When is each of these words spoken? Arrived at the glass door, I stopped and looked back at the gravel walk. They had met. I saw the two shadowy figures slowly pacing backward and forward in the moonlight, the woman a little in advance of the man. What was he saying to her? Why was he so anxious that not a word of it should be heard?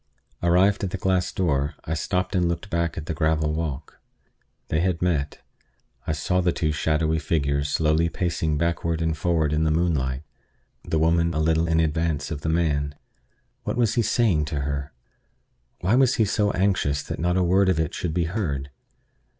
Arrived 0.41 0.83
at 0.83 0.89
the 0.89 0.97
glass 0.97 1.31
door, 1.31 1.75
I 1.85 1.93
stopped 1.93 2.35
and 2.35 2.49
looked 2.49 2.71
back 2.71 2.97
at 2.97 3.05
the 3.05 3.13
gravel 3.13 3.53
walk. 3.53 3.99
They 4.69 4.79
had 4.79 4.99
met. 4.99 5.43
I 6.07 6.11
saw 6.11 6.41
the 6.41 6.51
two 6.51 6.71
shadowy 6.71 7.19
figures 7.19 7.69
slowly 7.69 8.09
pacing 8.09 8.57
backward 8.57 8.99
and 8.99 9.15
forward 9.15 9.53
in 9.53 9.63
the 9.63 9.69
moonlight, 9.69 10.23
the 10.83 10.97
woman 10.97 11.35
a 11.35 11.39
little 11.39 11.67
in 11.67 11.79
advance 11.79 12.31
of 12.31 12.41
the 12.41 12.49
man. 12.49 12.95
What 13.61 13.77
was 13.77 13.93
he 13.93 14.01
saying 14.01 14.45
to 14.45 14.61
her? 14.61 14.91
Why 15.81 15.93
was 15.93 16.15
he 16.15 16.25
so 16.25 16.49
anxious 16.49 17.03
that 17.03 17.19
not 17.19 17.37
a 17.37 17.43
word 17.43 17.69
of 17.69 17.79
it 17.79 17.93
should 17.93 18.15
be 18.15 18.23
heard? 18.23 18.71